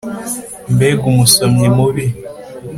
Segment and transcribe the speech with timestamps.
[0.73, 2.05] Mbega umusomyi mubi